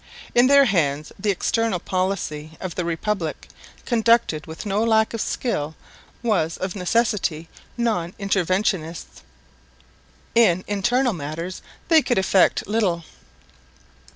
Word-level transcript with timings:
In 0.33 0.47
their 0.47 0.65
hands 0.65 1.11
the 1.19 1.29
external 1.29 1.77
policy 1.79 2.57
of 2.59 2.73
the 2.73 2.83
Republic, 2.83 3.47
conducted 3.85 4.47
with 4.47 4.65
no 4.65 4.83
lack 4.83 5.13
of 5.13 5.21
skill, 5.21 5.75
was 6.23 6.57
of 6.57 6.75
necessity 6.75 7.47
non 7.77 8.13
interventionist. 8.13 9.21
In 10.33 10.63
internal 10.65 11.13
matters 11.13 11.61
they 11.87 12.01
could 12.01 12.17
effect 12.17 12.65
little. 12.65 13.03